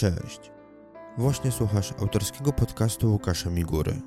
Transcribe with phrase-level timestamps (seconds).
[0.00, 0.52] Cześć.
[1.18, 4.00] Właśnie słuchasz autorskiego podcastu Łukasza Migury.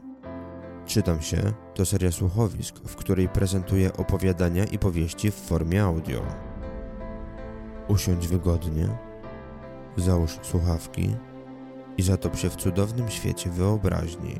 [0.85, 1.37] Czytam się
[1.75, 6.21] to seria słuchowisk, w której prezentuję opowiadania i powieści w formie audio.
[7.87, 8.97] Usiądź wygodnie,
[9.97, 11.15] załóż słuchawki
[11.97, 14.35] i zatop się w cudownym świecie wyobraźni.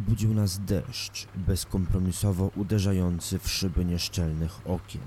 [0.00, 5.02] Obudził nas deszcz, bezkompromisowo uderzający w szyby nieszczelnych okien.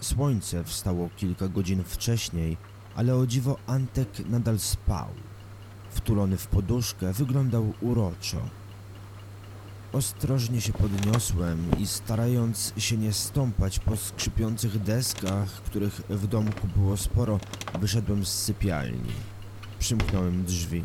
[0.00, 2.56] Słońce wstało kilka godzin wcześniej,
[2.94, 5.08] ale o dziwo Antek nadal spał.
[5.90, 8.38] Wtulony w poduszkę wyglądał uroczo.
[9.92, 16.96] Ostrożnie się podniosłem i starając się nie stąpać po skrzypiących deskach, których w domku było
[16.96, 17.40] sporo,
[17.80, 19.12] wyszedłem z sypialni.
[19.78, 20.84] Przymknąłem drzwi.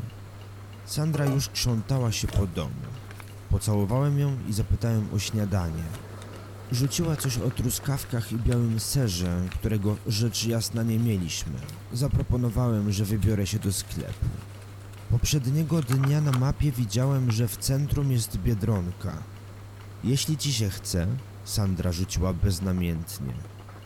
[0.86, 3.05] Sandra już krzątała się po domu.
[3.50, 5.84] Pocałowałem ją i zapytałem o śniadanie.
[6.72, 11.54] Rzuciła coś o truskawkach i białym serze, którego rzecz jasna nie mieliśmy.
[11.94, 14.26] Zaproponowałem, że wybiorę się do sklepu.
[15.12, 19.14] Poprzedniego dnia na mapie widziałem, że w centrum jest biedronka.
[20.04, 21.08] Jeśli ci się chce,
[21.46, 23.34] Sandra rzuciła beznamiętnie.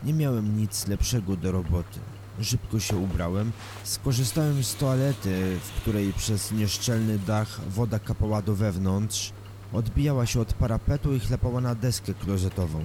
[0.04, 2.00] Nie miałem nic lepszego do roboty.
[2.42, 3.52] Szybko się ubrałem,
[3.84, 9.32] skorzystałem z toalety, w której przez nieszczelny dach woda kapała do wewnątrz,
[9.72, 12.84] odbijała się od parapetu i chlapała na deskę klozetową.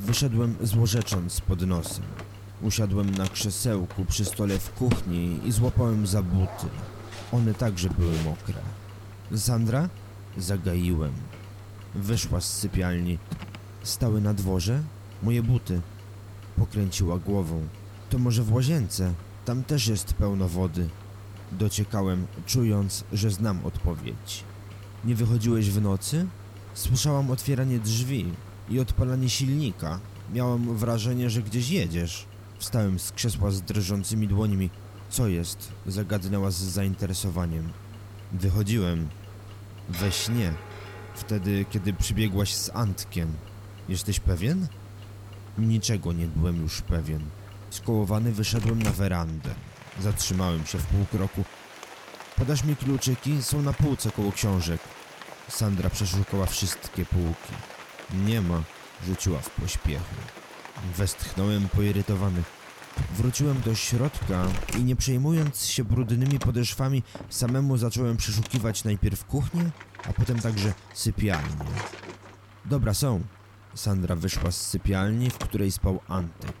[0.00, 2.04] Wyszedłem złorzecząc pod nosem.
[2.62, 6.66] Usiadłem na krzesełku przy stole w kuchni i złapałem za buty.
[7.32, 8.60] One także były mokre.
[9.36, 9.88] Sandra?
[10.36, 11.12] Zagaiłem.
[11.94, 13.18] Wyszła z sypialni.
[13.82, 14.82] Stały na dworze?
[15.22, 15.80] Moje buty.
[16.56, 17.68] Pokręciła głową.
[18.10, 19.14] To może w łazience?
[19.44, 20.88] Tam też jest pełno wody.
[21.52, 24.44] Dociekałem, czując, że znam odpowiedź.
[25.04, 26.26] Nie wychodziłeś w nocy?
[26.74, 28.32] Słyszałam otwieranie drzwi
[28.68, 30.00] i odpalanie silnika.
[30.32, 32.26] Miałam wrażenie, że gdzieś jedziesz.
[32.58, 34.70] Wstałem z krzesła z drżącymi dłońmi.
[35.10, 35.72] Co jest?
[35.86, 37.72] Zagadnęła z zainteresowaniem.
[38.32, 39.08] Wychodziłem.
[39.88, 40.52] We śnie.
[41.14, 43.32] Wtedy, kiedy przybiegłaś z Antkiem.
[43.88, 44.66] Jesteś pewien?
[45.58, 47.20] Niczego nie byłem już pewien.
[47.70, 49.50] Skołowany wyszedłem na werandę.
[50.00, 51.44] Zatrzymałem się w pół kroku.
[52.38, 53.42] Podasz mi kluczyki?
[53.42, 54.80] Są na półce koło książek.
[55.48, 57.52] Sandra przeszukała wszystkie półki.
[58.26, 58.62] Nie ma,
[59.06, 60.14] rzuciła w pośpiechu.
[60.96, 62.42] Westchnąłem poirytowany.
[63.16, 64.46] Wróciłem do środka
[64.78, 69.70] i nie przejmując się brudnymi podeszwami, samemu zacząłem przeszukiwać najpierw kuchnię,
[70.08, 71.66] a potem także sypialnię.
[72.64, 73.22] Dobra, są.
[73.74, 76.56] Sandra wyszła z sypialni, w której spał Antek.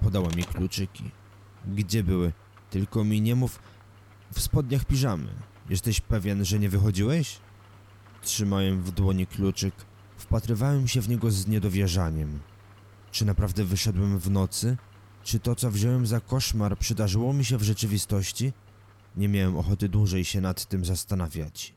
[0.00, 1.10] Podała mi kluczyki.
[1.66, 2.32] Gdzie były?
[2.70, 3.58] Tylko mi nie mów.
[4.32, 5.28] W spodniach piżamy.
[5.70, 7.38] Jesteś pewien, że nie wychodziłeś?
[8.22, 9.74] Trzymałem w dłoni kluczyk.
[10.16, 12.40] Wpatrywałem się w niego z niedowierzaniem.
[13.12, 14.76] Czy naprawdę wyszedłem w nocy?
[15.24, 18.52] Czy to, co wziąłem za koszmar, przydarzyło mi się w rzeczywistości?
[19.16, 21.74] Nie miałem ochoty dłużej się nad tym zastanawiać.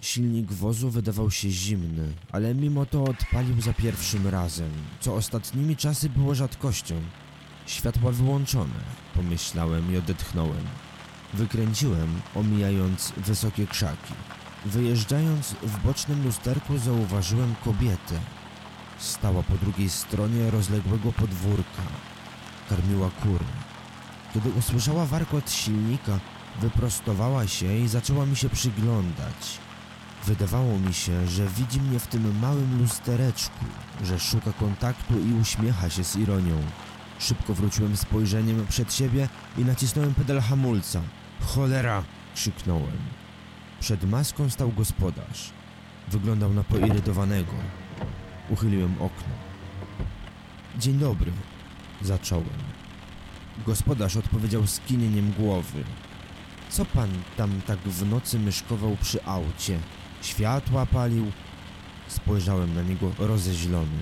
[0.00, 4.70] Silnik wozu wydawał się zimny, ale mimo to odpalił za pierwszym razem,
[5.00, 6.94] co ostatnimi czasy było rzadkością.
[7.66, 8.80] Światła wyłączone,
[9.14, 10.64] pomyślałem i odetchnąłem.
[11.34, 14.14] Wykręciłem, omijając wysokie krzaki.
[14.66, 18.20] Wyjeżdżając w bocznym lusterku zauważyłem kobietę.
[18.98, 21.82] Stała po drugiej stronie rozległego podwórka.
[22.68, 23.44] Karmiła kury.
[24.34, 26.18] Kiedy usłyszała warkot silnika,
[26.60, 29.58] wyprostowała się i zaczęła mi się przyglądać.
[30.26, 33.64] Wydawało mi się, że widzi mnie w tym małym lustereczku,
[34.04, 36.62] że szuka kontaktu i uśmiecha się z ironią.
[37.18, 39.28] Szybko wróciłem spojrzeniem przed siebie
[39.58, 41.00] i nacisnąłem pedał hamulca.
[41.40, 42.02] Cholera!
[42.34, 42.98] krzyknąłem.
[43.80, 45.50] Przed maską stał gospodarz.
[46.08, 47.52] Wyglądał na poirytowanego.
[48.50, 49.34] Uchyliłem okno.
[50.78, 51.32] Dzień dobry,
[52.02, 52.60] zacząłem.
[53.66, 55.84] Gospodarz odpowiedział skinieniem głowy.
[56.70, 59.78] Co pan tam tak w nocy myszkował przy aucie?
[60.22, 61.32] Światła palił?
[62.08, 63.98] Spojrzałem na niego rozeźlony.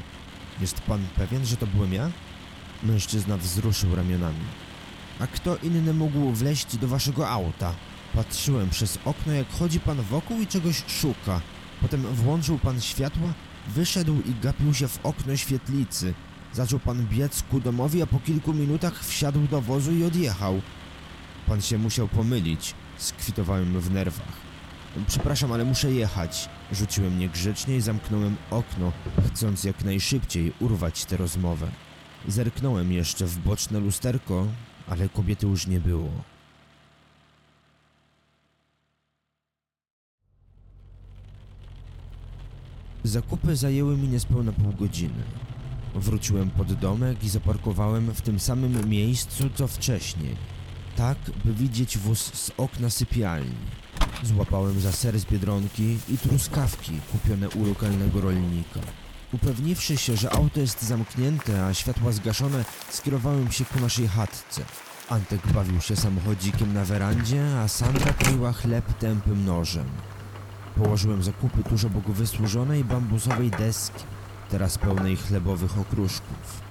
[0.61, 2.11] Jest pan pewien, że to byłem ja?
[2.85, 4.45] Mężczyzna wzruszył ramionami.
[5.21, 7.75] A kto inny mógł wleźć do waszego auta?
[8.15, 11.41] Patrzyłem przez okno, jak chodzi pan wokół i czegoś szuka.
[11.81, 13.29] Potem włączył pan światła,
[13.69, 16.15] wyszedł i gapił się w okno świetlicy.
[16.53, 20.61] Zaczął pan biec ku domowi, a po kilku minutach wsiadł do wozu i odjechał.
[21.47, 24.45] Pan się musiał pomylić, skwitowałem w nerwach.
[25.09, 26.49] Przepraszam, ale muszę jechać.
[26.73, 28.93] Rzuciłem niegrzecznie i zamknąłem okno,
[29.27, 31.84] chcąc jak najszybciej urwać tę rozmowę.
[32.29, 34.47] Zerknąłem jeszcze w boczne lusterko
[34.89, 36.11] ale kobiety już nie było.
[43.05, 45.25] Zakupy zajęły mi niespełna pół godziny.
[45.95, 50.37] Wróciłem pod domek i zaparkowałem w tym samym miejscu co wcześniej,
[50.97, 53.55] tak by widzieć wóz z okna sypialni.
[54.23, 58.81] Złapałem za ser z biedronki i truskawki kupione u lokalnego rolnika.
[59.35, 64.63] Upewniwszy się, że auto jest zamknięte, a światła zgaszone, skierowałem się ku naszej chatce.
[65.09, 69.87] Antek bawił się samochodzikiem na werandzie, a Sandra kroiła chleb tępym nożem.
[70.77, 74.05] Położyłem zakupy tuż obok wysłużonej bambusowej deski,
[74.51, 76.63] teraz pełnej chlebowych okruszków.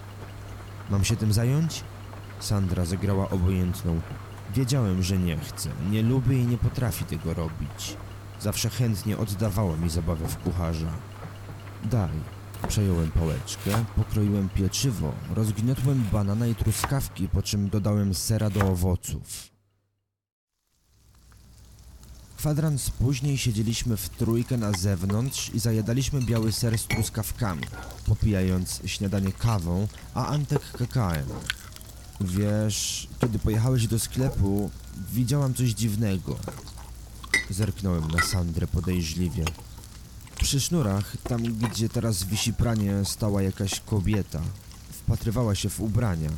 [0.89, 1.83] Mam się tym zająć?
[2.39, 4.01] Sandra zagrała obojętną.
[4.55, 7.97] Wiedziałem, że nie chce, nie lubi i nie potrafi tego robić.
[8.39, 10.91] Zawsze chętnie oddawała mi zabawę w kucharza.
[11.83, 12.42] Daj.
[12.67, 19.53] Przejąłem pałeczkę, pokroiłem pieczywo, rozgniotłem banana i truskawki, po czym dodałem sera do owoców.
[22.37, 27.63] Kwadrans później siedzieliśmy w trójkę na zewnątrz i zajadaliśmy biały ser z truskawkami,
[28.05, 31.25] popijając śniadanie kawą, a Antek kakaem.
[32.21, 34.71] Wiesz, kiedy pojechałeś do sklepu,
[35.13, 36.35] widziałam coś dziwnego.
[37.49, 39.45] Zerknąłem na Sandrę podejrzliwie.
[40.43, 44.41] Przy sznurach, tam gdzie teraz wisi pranie, stała jakaś kobieta.
[44.91, 46.29] Wpatrywała się w ubrania.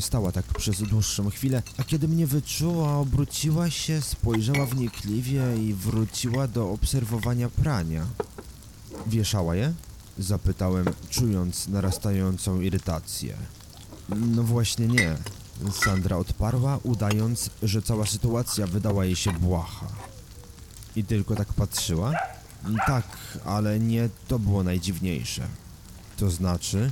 [0.00, 6.48] Stała tak przez dłuższą chwilę, a kiedy mnie wyczuła, obróciła się, spojrzała wnikliwie i wróciła
[6.48, 8.06] do obserwowania prania.
[9.06, 9.74] Wieszała je?
[10.18, 13.36] Zapytałem, czując narastającą irytację.
[14.08, 15.16] No właśnie nie.
[15.84, 19.88] Sandra odparła, udając, że cała sytuacja wydała jej się błaha.
[20.96, 22.12] I tylko tak patrzyła?
[22.86, 25.46] Tak, ale nie to było najdziwniejsze.
[26.16, 26.90] To znaczy,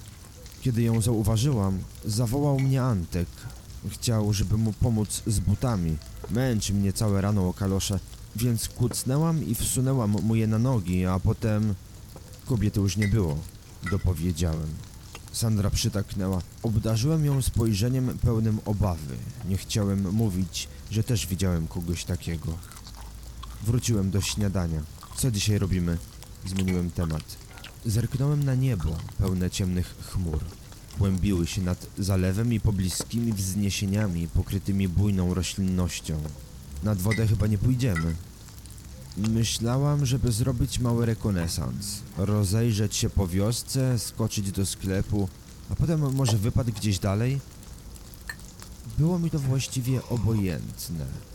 [0.60, 3.28] kiedy ją zauważyłam, zawołał mnie Antek.
[3.88, 5.96] Chciał, żeby mu pomóc z butami.
[6.30, 8.00] Męczy mnie całe rano o kalosze,
[8.36, 11.74] więc kucnęłam i wsunęłam mu je na nogi, a potem...
[12.46, 13.38] Kobiety już nie było,
[13.90, 14.68] dopowiedziałem.
[15.32, 16.42] Sandra przytaknęła.
[16.62, 19.16] Obdarzyłem ją spojrzeniem pełnym obawy.
[19.48, 22.52] Nie chciałem mówić, że też widziałem kogoś takiego.
[23.62, 24.82] Wróciłem do śniadania.
[25.22, 25.98] Co dzisiaj robimy?
[26.46, 27.22] Zmieniłem temat.
[27.86, 30.38] Zerknąłem na niebo, pełne ciemnych chmur.
[30.98, 36.20] Głębiły się nad zalewem i pobliskimi wzniesieniami pokrytymi bujną roślinnością.
[36.82, 38.14] Nad wodę chyba nie pójdziemy.
[39.16, 45.28] Myślałam, żeby zrobić mały rekonesans, rozejrzeć się po wiosce, skoczyć do sklepu,
[45.70, 47.40] a potem może wypad gdzieś dalej.
[48.98, 51.31] Było mi to właściwie obojętne.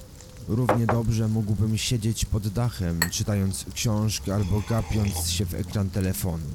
[0.47, 6.45] Równie dobrze mógłbym siedzieć pod dachem, czytając książkę albo gapiąc się w ekran telefonu.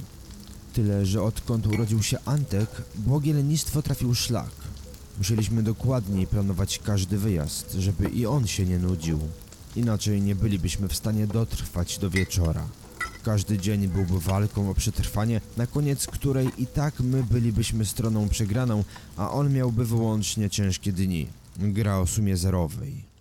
[0.73, 4.51] Tyle, że odkąd urodził się Antek, błogie lenistwo trafił szlak.
[5.19, 9.19] Musieliśmy dokładniej planować każdy wyjazd, żeby i on się nie nudził.
[9.77, 12.69] Inaczej nie bylibyśmy w stanie dotrwać do wieczora.
[13.23, 18.85] Każdy dzień byłby walką o przetrwanie, na koniec której i tak my bylibyśmy stroną przegraną,
[19.17, 21.27] a on miałby wyłącznie ciężkie dni.
[21.57, 23.12] Gra o sumie zerowej.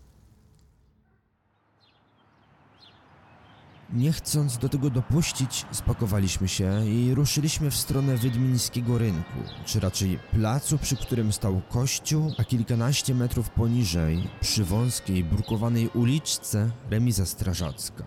[3.94, 10.20] Nie chcąc do tego dopuścić, spakowaliśmy się i ruszyliśmy w stronę Wiedmińskiego Rynku, czy raczej
[10.32, 18.04] placu, przy którym stał kościół, a kilkanaście metrów poniżej, przy wąskiej, brukowanej uliczce, remiza strażacka.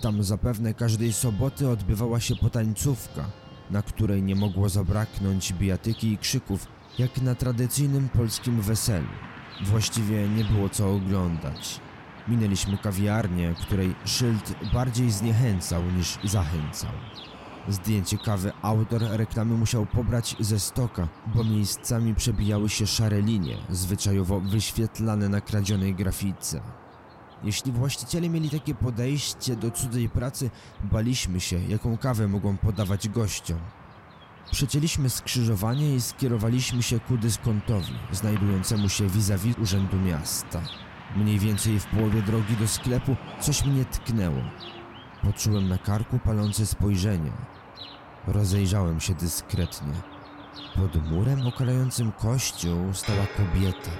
[0.00, 3.30] Tam zapewne każdej soboty odbywała się potańcówka,
[3.70, 6.66] na której nie mogło zabraknąć bijatyki i krzyków,
[6.98, 9.08] jak na tradycyjnym polskim weselu.
[9.64, 11.80] Właściwie nie było co oglądać.
[12.28, 16.90] Minęliśmy kawiarnię, której szyld bardziej zniechęcał niż zachęcał.
[17.68, 24.40] Zdjęcie kawy autor reklamy musiał pobrać ze stoka, bo miejscami przebijały się szare linie, zwyczajowo
[24.40, 26.60] wyświetlane na kradzionej grafice.
[27.44, 30.50] Jeśli właściciele mieli takie podejście do cudzej pracy,
[30.92, 33.58] baliśmy się, jaką kawę mogą podawać gościom.
[34.50, 40.62] Przecięliśmy skrzyżowanie i skierowaliśmy się ku dyskontowi, znajdującemu się vis-a-vis Urzędu Miasta.
[41.16, 44.42] Mniej więcej w połowie drogi do sklepu coś mnie tknęło.
[45.22, 47.32] Poczułem na karku palące spojrzenie.
[48.26, 49.92] Rozejrzałem się dyskretnie.
[50.76, 53.90] Pod murem okalającym kościół stała kobieta.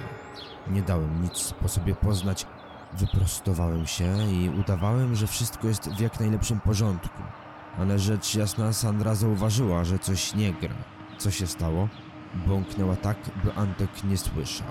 [0.67, 2.45] Nie dałem nic po sobie poznać.
[2.93, 7.23] Wyprostowałem się i udawałem, że wszystko jest w jak najlepszym porządku.
[7.77, 10.75] Ale rzecz jasna Sandra zauważyła, że coś nie gra.
[11.17, 11.89] Co się stało?
[12.47, 14.67] Bąknęła tak, by Antek nie słyszał.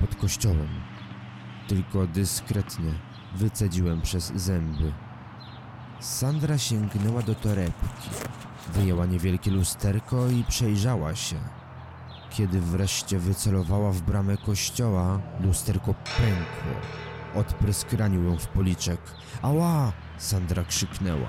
[0.00, 0.68] Pod kościołem
[1.68, 2.92] tylko dyskretnie
[3.34, 4.92] wycedziłem przez zęby.
[6.00, 8.08] Sandra sięgnęła do torebki,
[8.72, 11.36] wyjęła niewielkie lusterko i przejrzała się.
[12.30, 16.80] Kiedy wreszcie wycelowała w bramę kościoła, lusterko pękło.
[17.34, 19.00] Odprysk ranił ją w policzek.
[19.42, 19.92] Ała!
[20.18, 21.28] Sandra krzyknęła.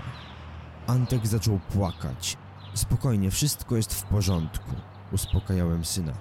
[0.88, 2.38] Antek zaczął płakać.
[2.74, 4.72] Spokojnie, wszystko jest w porządku.
[5.12, 6.14] Uspokajałem syna.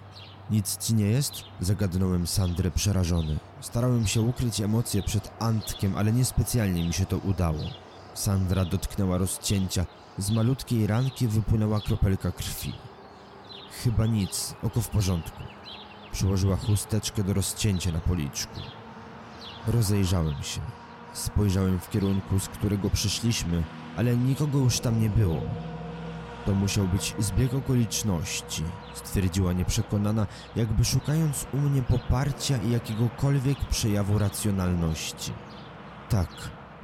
[0.51, 1.33] Nic ci nie jest?
[1.61, 3.39] Zagadnąłem Sandrę przerażony.
[3.61, 7.61] Starałem się ukryć emocje przed Antkiem, ale niespecjalnie mi się to udało.
[8.15, 9.87] Sandra dotknęła rozcięcia.
[10.19, 12.73] Z malutkiej ranki wypłynęła kropelka krwi.
[13.85, 15.43] Chyba nic, oko w porządku.
[16.13, 18.61] Przyłożyła chusteczkę do rozcięcia na policzku.
[19.67, 20.61] Rozejrzałem się.
[21.13, 23.63] Spojrzałem w kierunku, z którego przyszliśmy,
[23.97, 25.41] ale nikogo już tam nie było.
[26.47, 28.63] To musiał być zbieg okoliczności,
[28.95, 30.27] stwierdziła nieprzekonana,
[30.57, 35.33] jakby szukając u mnie poparcia i jakiegokolwiek przejawu racjonalności.
[36.09, 36.29] Tak,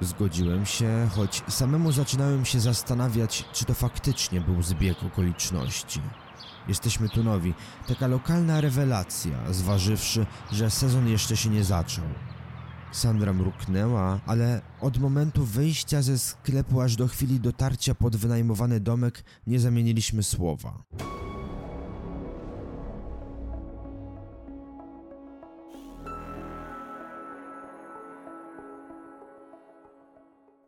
[0.01, 6.01] zgodziłem się, choć samemu zaczynałem się zastanawiać, czy to faktycznie był zbieg okoliczności.
[6.69, 7.55] Jesteśmy tu nowi,
[7.89, 12.05] taka lokalna rewelacja, zważywszy, że sezon jeszcze się nie zaczął.
[12.93, 19.25] Sandra mruknęła, ale od momentu wyjścia ze sklepu aż do chwili dotarcia pod wynajmowany domek
[19.47, 20.83] nie zamieniliśmy słowa.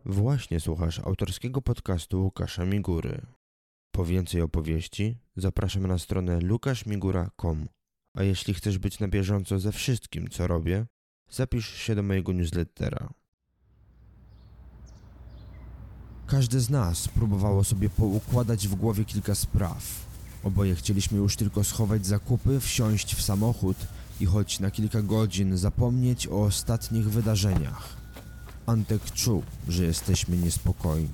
[0.05, 3.21] Właśnie słuchasz autorskiego podcastu Łukasza Migury.
[3.91, 7.69] Po więcej opowieści zapraszam na stronę lukaszmigura.com.
[8.17, 10.87] A jeśli chcesz być na bieżąco ze wszystkim, co robię,
[11.35, 13.09] zapisz się do mojego newslettera.
[16.27, 20.07] Każdy z nas próbowało sobie poukładać w głowie kilka spraw.
[20.45, 23.77] Oboje chcieliśmy już tylko schować zakupy, wsiąść w samochód
[24.21, 27.97] i choć na kilka godzin zapomnieć o ostatnich wydarzeniach.
[28.67, 31.09] Antek czuł, że jesteśmy niespokojni.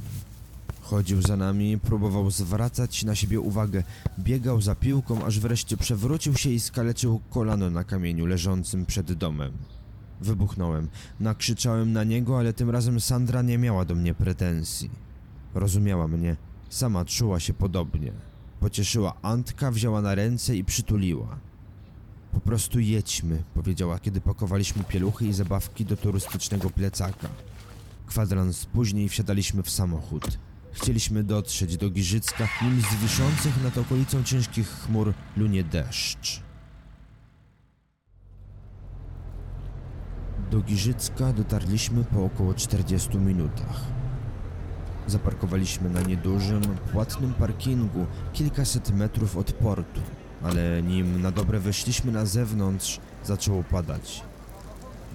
[0.81, 3.83] Chodził za nami, próbował zwracać na siebie uwagę,
[4.19, 9.53] biegał za piłką, aż wreszcie przewrócił się i skaleczył kolano na kamieniu leżącym przed domem.
[10.21, 10.89] Wybuchnąłem,
[11.21, 14.91] nakrzyczałem na niego, ale tym razem Sandra nie miała do mnie pretensji.
[15.55, 16.37] Rozumiała mnie,
[16.69, 18.13] sama czuła się podobnie.
[18.61, 21.39] Pocieszyła Antka, wzięła na ręce i przytuliła.
[22.33, 27.29] Po prostu jedźmy, powiedziała, kiedy pakowaliśmy pieluchy i zabawki do turystycznego plecaka.
[28.07, 30.39] Kwadrans później wsiadaliśmy w samochód.
[30.73, 36.50] Chcieliśmy dotrzeć do Giżycka, nim z wiszących nad okolicą ciężkich chmur lunie deszcz.
[40.51, 43.81] Do Giżycka dotarliśmy po około 40 minutach.
[45.07, 50.01] Zaparkowaliśmy na niedużym, płatnym parkingu kilkaset metrów od portu,
[50.43, 54.23] ale nim na dobre wyszliśmy na zewnątrz, zaczęło padać.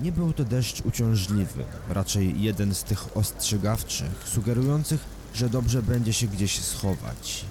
[0.02, 6.28] Nie był to deszcz uciążliwy, raczej jeden z tych ostrzegawczych, sugerujących, że dobrze będzie się
[6.28, 7.46] gdzieś schować.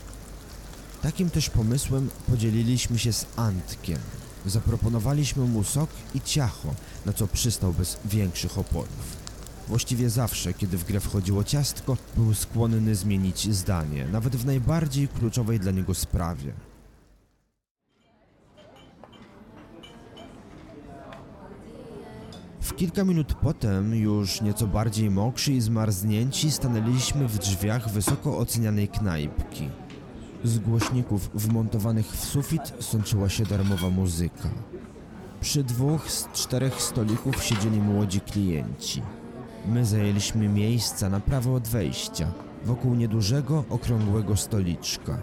[1.02, 3.98] Takim też pomysłem podzieliliśmy się z Antkiem.
[4.46, 6.74] Zaproponowaliśmy mu sok i ciacho,
[7.06, 9.24] na co przystał bez większych oporów.
[9.68, 15.60] Właściwie zawsze, kiedy w grę wchodziło ciastko, był skłonny zmienić zdanie, nawet w najbardziej kluczowej
[15.60, 16.52] dla niego sprawie.
[22.60, 28.88] W kilka minut potem, już nieco bardziej mokrzy i zmarznięci, stanęliśmy w drzwiach wysoko ocenianej
[28.88, 29.68] knajpki.
[30.44, 34.48] Z głośników wmontowanych w sufit sączyła się darmowa muzyka.
[35.40, 39.02] Przy dwóch z czterech stolików siedzieli młodzi klienci.
[39.68, 42.32] My zajęliśmy miejsca na prawo od wejścia,
[42.64, 45.22] wokół niedużego, okrągłego stoliczka.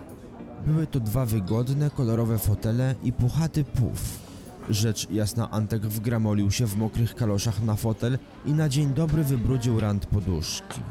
[0.68, 4.20] Były to dwa wygodne, kolorowe fotele i puchaty puf.
[4.70, 9.80] Rzecz jasna Antek wgramolił się w mokrych kaloszach na fotel i na dzień dobry wybrudził
[9.80, 10.82] rant poduszki.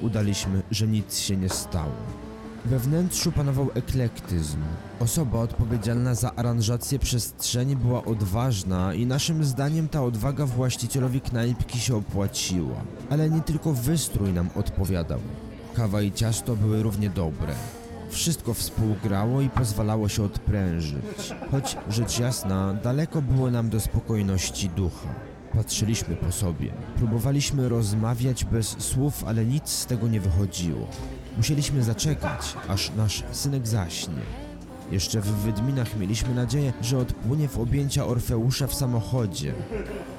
[0.00, 2.21] Udaliśmy, że nic się nie stało.
[2.64, 4.58] We wnętrzu panował eklektyzm.
[5.00, 11.96] Osoba odpowiedzialna za aranżację przestrzeni była odważna i naszym zdaniem ta odwaga właścicielowi knajpki się
[11.96, 12.76] opłaciła.
[13.10, 15.20] Ale nie tylko wystrój nam odpowiadał.
[15.74, 17.54] Kawa i ciasto były równie dobre.
[18.10, 21.34] Wszystko współgrało i pozwalało się odprężyć.
[21.50, 25.08] Choć rzecz jasna, daleko było nam do spokojności ducha.
[25.54, 26.72] Patrzyliśmy po sobie.
[26.96, 30.86] Próbowaliśmy rozmawiać bez słów, ale nic z tego nie wychodziło.
[31.36, 34.22] Musieliśmy zaczekać, aż nasz synek zaśnie.
[34.90, 39.54] Jeszcze w Wydminach mieliśmy nadzieję, że odpłynie w objęcia Orfeusza w samochodzie,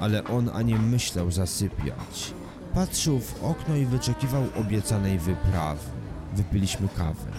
[0.00, 2.34] ale on ani myślał zasypiać.
[2.74, 5.90] Patrzył w okno i wyczekiwał obiecanej wyprawy.
[6.36, 7.30] Wypiliśmy kawę.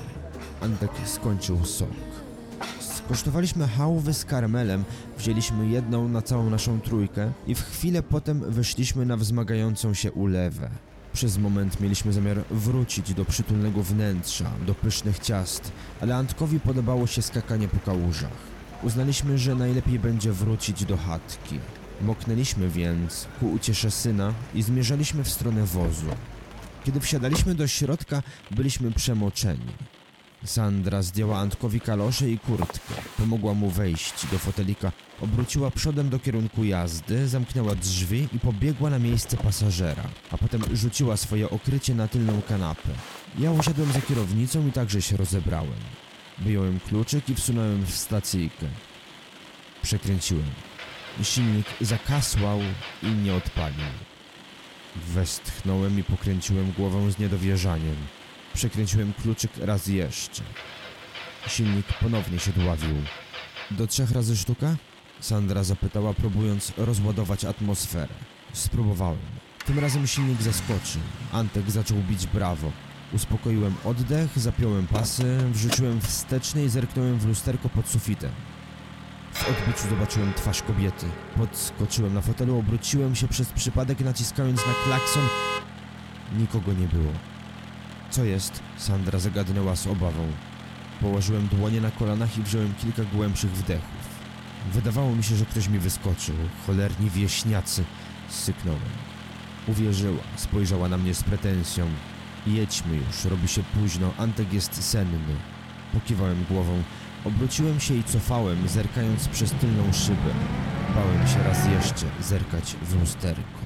[0.62, 1.90] Antek skończył sok.
[2.80, 4.84] Skosztowaliśmy chałwy z karmelem,
[5.18, 10.70] wzięliśmy jedną na całą naszą trójkę i w chwilę potem wyszliśmy na wzmagającą się ulewę.
[11.16, 17.22] Przez moment mieliśmy zamiar wrócić do przytulnego wnętrza, do pysznych ciast, ale Antkowi podobało się
[17.22, 18.38] skakanie po kałużach.
[18.84, 21.60] Uznaliśmy, że najlepiej będzie wrócić do chatki.
[22.02, 26.08] Moknęliśmy więc ku uciesze syna i zmierzaliśmy w stronę wozu.
[26.84, 29.72] Kiedy wsiadaliśmy do środka, byliśmy przemoczeni.
[30.44, 32.94] Sandra zdjęła Antkowi kalosze i kurtkę.
[33.18, 39.00] Pomogła mu wejść do fotelika, obróciła przodem do kierunku jazdy, zamknęła drzwi i pobiegła na
[39.00, 42.90] miejsce pasażera, a potem rzuciła swoje okrycie na tylną kanapę.
[43.40, 45.80] Ja usiadłem za kierownicą i także się rozebrałem.
[46.40, 48.66] Wyjąłem kluczyk i wsunąłem w stacyjkę.
[49.82, 50.52] Przekręciłem.
[51.24, 52.60] Silnik zakasłał
[53.04, 53.86] i nie odpalił.
[54.96, 57.96] Westchnąłem i pokręciłem głową z niedowierzaniem.
[58.56, 60.44] Przekręciłem kluczyk raz jeszcze.
[61.48, 62.96] Silnik ponownie się dławił.
[63.72, 64.76] Do trzech razy sztuka?
[65.20, 68.14] Sandra zapytała, próbując rozładować atmosferę.
[68.54, 69.20] Spróbowałem.
[69.66, 71.02] Tym razem silnik zaskoczył.
[71.32, 72.72] Antek zaczął bić brawo.
[73.14, 78.32] Uspokoiłem oddech, zapiąłem pasy, wrzuciłem wsteczny i zerknąłem w lusterko pod sufitem.
[79.34, 81.06] W odbiciu zobaczyłem twarz kobiety.
[81.38, 85.24] Podskoczyłem na fotelu, obróciłem się przez przypadek, naciskając na klakson.
[86.38, 87.35] Nikogo nie było.
[88.12, 88.60] Co jest?
[88.78, 90.28] Sandra zagadnęła z obawą.
[91.02, 94.06] Położyłem dłonie na kolanach i wziąłem kilka głębszych wdechów.
[94.74, 96.36] Wydawało mi się, że ktoś mi wyskoczył.
[96.68, 97.84] Cholerni wieśniacy.
[98.30, 98.82] Syknąłem.
[99.68, 101.88] Uwierzyła, spojrzała na mnie z pretensją.
[102.48, 105.36] Jedźmy już, robi się późno, Antek jest senny.
[105.94, 106.84] Pokiwałem głową.
[107.26, 110.34] Obróciłem się i cofałem, zerkając przez tylną szybę.
[110.96, 113.66] Bałem się raz jeszcze zerkać w lusterko.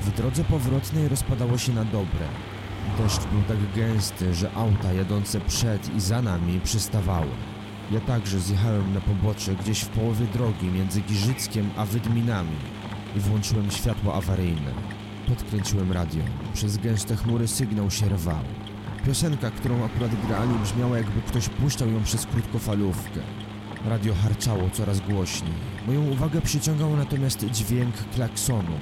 [0.00, 2.26] W drodze powrotnej rozpadało się na dobre.
[2.98, 7.30] Deszcz był tak gęsty, że auta jadące przed i za nami przystawały.
[7.90, 12.56] Ja także zjechałem na pobocze gdzieś w połowie drogi między Giżyckiem a Wydminami
[13.16, 14.72] i włączyłem światło awaryjne.
[15.28, 16.22] Podkręciłem radio.
[16.54, 18.44] Przez gęste chmury sygnał się rwał.
[19.06, 23.20] Piosenka, którą akurat grali, brzmiała jakby ktoś puszczał ją przez krótkofalówkę.
[23.84, 25.52] Radio harczało coraz głośniej.
[25.86, 28.78] Moją uwagę przyciągał natomiast dźwięk klaksonu.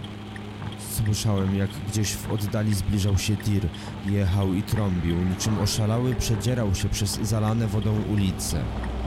[1.05, 3.69] Słyszałem, jak gdzieś w oddali zbliżał się tir.
[4.07, 8.63] Jechał i trąbił, niczym oszalały przedzierał się przez zalane wodą ulice.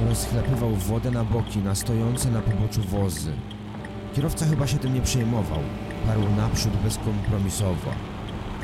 [0.10, 3.32] Rozchlepywał wodę na boki na stojące na poboczu wozy.
[4.15, 5.60] Kierowca chyba się tym nie przejmował.
[6.08, 7.91] Parł naprzód bezkompromisowo.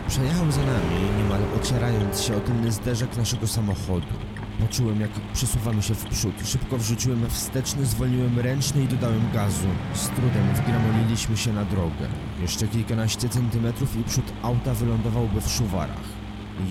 [0.07, 4.13] Przejechał za nami, niemal ocierając się o tylny zderzek naszego samochodu.
[4.59, 6.33] Poczułem, jak przesuwamy się w przód.
[6.45, 9.67] Szybko wrzuciłem wsteczny, zwolniłem ręczny i dodałem gazu.
[9.93, 12.07] Z trudem wgramoliliśmy się na drogę.
[12.41, 16.03] Jeszcze kilkanaście centymetrów i przód auta wylądowałby w szuwarach.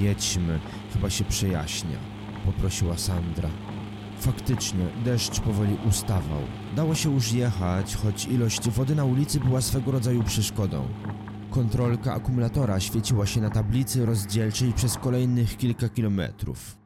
[0.01, 0.61] Jedźmy,
[0.93, 1.97] chyba się przejaśnia,
[2.47, 3.49] poprosiła Sandra.
[4.21, 6.43] Faktycznie, deszcz powoli ustawał.
[6.77, 10.89] Dało się już jechać, choć ilość wody na ulicy była swego rodzaju przeszkodą.
[11.51, 16.79] Kontrolka akumulatora świeciła się na tablicy rozdzielczej przez kolejnych kilka kilometrów.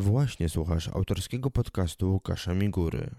[0.00, 3.10] Właśnie słuchasz autorskiego podcastu Łukasza Migury.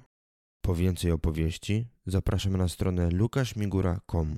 [0.61, 4.37] Po więcej opowieści zapraszam na stronę lukaszmigura.com.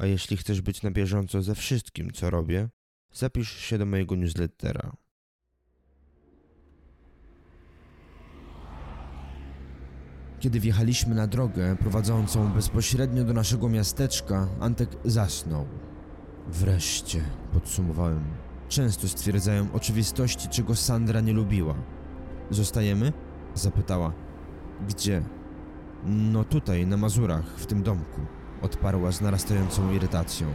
[0.00, 2.68] A jeśli chcesz być na bieżąco ze wszystkim, co robię,
[3.12, 4.92] zapisz się do mojego newslettera.
[10.40, 15.66] Kiedy wjechaliśmy na drogę prowadzącą bezpośrednio do naszego miasteczka, Antek zasnął.
[16.48, 18.43] Wreszcie, podsumowałem.
[18.68, 21.74] Często stwierdzają oczywistości, czego Sandra nie lubiła.
[22.50, 23.12] Zostajemy?
[23.54, 24.12] Zapytała.
[24.88, 25.22] Gdzie?
[26.04, 28.20] No tutaj, na Mazurach, w tym domku.
[28.62, 30.48] Odparła z narastającą irytacją.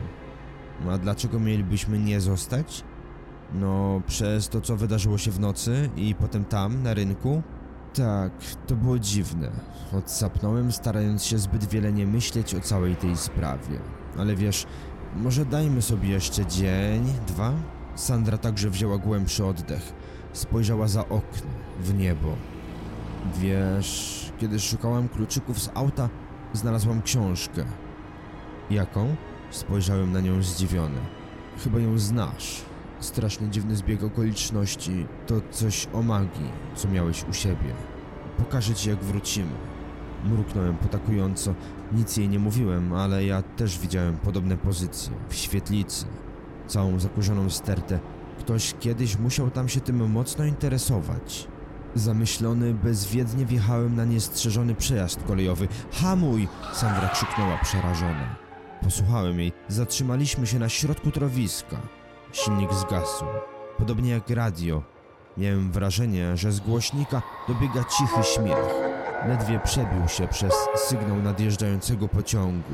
[0.92, 2.84] A dlaczego mielibyśmy nie zostać?
[3.54, 7.42] No, przez to, co wydarzyło się w nocy i potem tam, na rynku?
[7.94, 8.32] Tak,
[8.68, 9.52] to było dziwne.
[9.94, 13.80] Odsapnąłem, starając się zbyt wiele nie myśleć o całej tej sprawie.
[14.18, 14.66] Ale wiesz,
[15.16, 17.54] może dajmy sobie jeszcze dzień, dwa?
[18.00, 19.94] Sandra także wzięła głębszy oddech.
[20.34, 22.36] Spojrzała za okno, w niebo.
[23.40, 26.10] Wiesz, kiedy szukałem kluczyków z auta,
[26.54, 27.66] znalazłam książkę.
[28.70, 29.16] Jaką?
[29.52, 31.00] Spojrzałem na nią zdziwiony.
[31.64, 32.62] Chyba ją znasz.
[33.00, 35.08] Strasznie dziwny zbieg okoliczności.
[35.28, 37.74] To coś o magii, co miałeś u siebie.
[38.38, 39.56] Pokażę ci, jak wrócimy.
[40.26, 41.54] Mruknąłem potakująco.
[41.92, 46.06] Nic jej nie mówiłem, ale ja też widziałem podobne pozycje w świetlicy.
[46.70, 48.00] Całą zakurzoną stertę.
[48.40, 51.48] Ktoś kiedyś musiał tam się tym mocno interesować.
[51.96, 55.68] Zamyślony, bezwiednie wjechałem na niestrzeżony przejazd kolejowy.
[55.92, 56.48] Hamuj!
[56.74, 58.36] Sandra krzyknęła przerażona.
[58.84, 59.54] Posłuchałem jej.
[59.68, 61.78] Zatrzymaliśmy się na środku torowiska.
[62.32, 63.26] Silnik zgasł.
[63.78, 64.84] Podobnie jak radio.
[65.38, 68.90] Miałem wrażenie, że z głośnika dobiega cichy śmiech.
[69.28, 72.74] Ledwie przebił się przez sygnał nadjeżdżającego pociągu.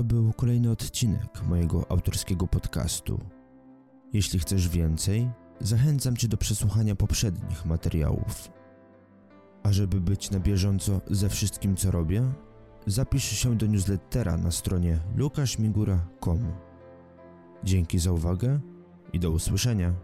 [0.00, 3.20] To był kolejny odcinek mojego autorskiego podcastu.
[4.12, 8.50] Jeśli chcesz więcej, zachęcam Cię do przesłuchania poprzednich materiałów.
[9.62, 12.32] A żeby być na bieżąco ze wszystkim, co robię,
[12.86, 16.52] zapisz się do newslettera na stronie lukaszmigura.com.
[17.64, 18.60] Dzięki za uwagę
[19.12, 19.94] i do usłyszenia.